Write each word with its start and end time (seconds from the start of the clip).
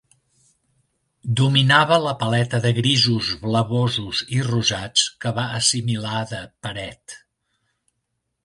Dominava 1.39 1.99
la 2.05 2.13
paleta 2.23 2.61
de 2.63 2.71
grisos 2.77 3.29
blavosos 3.43 4.23
i 4.39 4.41
rosats 4.49 5.05
que 5.27 5.35
va 5.39 5.47
assimilar 5.61 6.27
de 6.33 6.41
Paret. 6.65 7.19